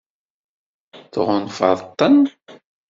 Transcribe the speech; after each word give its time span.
Tɣunfaḍ-ten? 1.13 2.21